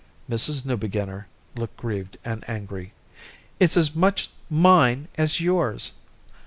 Mrs. 0.27 0.65
Newbeginner 0.65 1.27
looked 1.55 1.77
grieved 1.77 2.17
and 2.25 2.43
angry. 2.49 2.91
"It's 3.59 3.77
as 3.77 3.93
much 3.95 4.31
mine 4.49 5.07
as 5.15 5.39
yours." 5.39 5.91